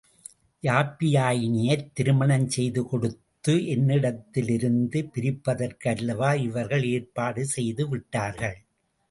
[0.63, 8.59] யாப்பியாயினியைத் திருமணம் செய்து கொடுத்து என்னிடத்திலிருந்து பிரிப்பதற்கு அல்லவா இவர்கள் ஏற்பாடு செய்து விட்டார்கள்.